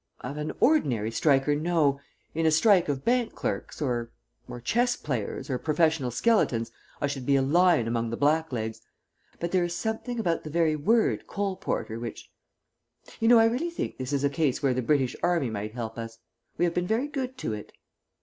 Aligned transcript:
"Of 0.21 0.37
an 0.37 0.51
ordinary 0.59 1.11
striker, 1.11 1.53
no. 1.55 1.99
In 2.33 2.47
a 2.47 2.49
strike 2.49 2.89
of 2.89 3.05
bank 3.05 3.35
clerks, 3.35 3.83
or 3.83 4.09
or 4.47 4.59
chess 4.59 4.95
players, 4.95 5.47
or 5.47 5.59
professional 5.59 6.09
skeletons, 6.09 6.71
I 6.99 7.05
should 7.05 7.23
be 7.23 7.35
a 7.35 7.43
lion 7.43 7.87
among 7.87 8.09
the 8.09 8.17
blacklegs; 8.17 8.81
but 9.39 9.51
there 9.51 9.63
is 9.63 9.75
something 9.75 10.19
about 10.19 10.43
the 10.43 10.49
very 10.49 10.75
word 10.75 11.27
coal 11.27 11.55
porter 11.55 11.99
which 11.99 12.31
You 13.19 13.27
know, 13.27 13.37
I 13.37 13.45
really 13.45 13.69
think 13.69 13.99
this 13.99 14.11
is 14.11 14.23
a 14.23 14.29
case 14.31 14.63
where 14.63 14.73
the 14.73 14.81
British 14.81 15.15
Army 15.21 15.51
might 15.51 15.75
help 15.75 15.99
us. 15.99 16.17
We 16.57 16.65
have 16.65 16.73
been 16.73 16.87
very 16.87 17.07
good 17.07 17.37
to 17.37 17.53
it." 17.53 17.71